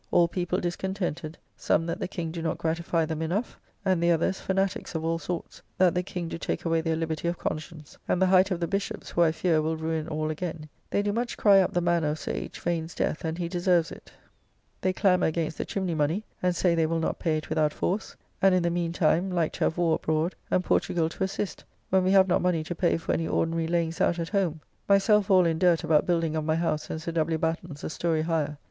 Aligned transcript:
All 0.09 0.27
people 0.27 0.59
discontented; 0.59 1.37
some 1.55 1.85
that 1.85 1.99
the 1.99 2.07
King 2.07 2.31
do 2.31 2.41
not 2.41 2.57
gratify 2.57 3.05
them 3.05 3.21
enough; 3.21 3.59
and 3.85 4.01
the 4.01 4.09
others, 4.09 4.39
Fanatiques 4.41 4.95
of 4.95 5.05
all 5.05 5.19
sorts, 5.19 5.61
that 5.77 5.93
the 5.93 6.01
King 6.01 6.27
do 6.27 6.39
take 6.39 6.65
away 6.65 6.81
their 6.81 6.95
liberty 6.95 7.27
of 7.27 7.37
conscience; 7.37 7.99
and 8.07 8.19
the 8.19 8.25
height 8.25 8.49
of 8.49 8.59
the 8.59 8.65
Bishops, 8.67 9.11
who 9.11 9.21
I 9.21 9.31
fear 9.31 9.61
will 9.61 9.77
ruin 9.77 10.07
all 10.07 10.31
again. 10.31 10.67
They 10.89 11.03
do 11.03 11.13
much 11.13 11.37
cry 11.37 11.59
up 11.59 11.71
the 11.73 11.81
manner 11.81 12.07
of 12.09 12.17
Sir 12.17 12.31
H. 12.31 12.59
Vane's 12.59 12.95
death, 12.95 13.23
and 13.23 13.37
he 13.37 13.47
deserves 13.47 13.91
it. 13.91 14.11
They 14.81 14.91
clamour 14.91 15.27
against 15.27 15.59
the 15.59 15.65
chimney 15.65 15.93
money, 15.93 16.25
and 16.41 16.55
say 16.55 16.73
they 16.73 16.87
will 16.87 16.97
not 16.99 17.19
pay 17.19 17.37
it 17.37 17.49
without 17.49 17.71
force. 17.71 18.15
And 18.41 18.55
in 18.55 18.63
the 18.63 18.71
mean 18.71 18.93
time, 18.93 19.29
like 19.29 19.53
to 19.53 19.65
have 19.65 19.77
war 19.77 19.97
abroad; 20.01 20.33
and 20.49 20.65
Portugall 20.65 21.09
to 21.11 21.23
assist, 21.23 21.63
when 21.91 22.03
we 22.03 22.09
have 22.09 22.27
not 22.27 22.41
money 22.41 22.63
to 22.63 22.73
pay 22.73 22.97
for 22.97 23.11
any 23.11 23.27
ordinary 23.27 23.67
layings 23.67 24.01
out 24.01 24.17
at 24.17 24.29
home. 24.29 24.61
Myself 24.89 25.29
all 25.29 25.45
in 25.45 25.59
dirt 25.59 25.83
about 25.83 26.07
building 26.07 26.35
of 26.35 26.43
my 26.43 26.55
house 26.55 26.89
and 26.89 26.99
Sir 26.99 27.11
W. 27.11 27.37
Batten's 27.37 27.83
a 27.83 27.89
story 27.91 28.23
higher. 28.23 28.57